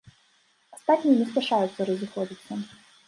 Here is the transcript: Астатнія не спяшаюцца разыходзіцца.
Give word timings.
Астатнія 0.77 1.19
не 1.19 1.27
спяшаюцца 1.33 1.79
разыходзіцца. 1.91 2.53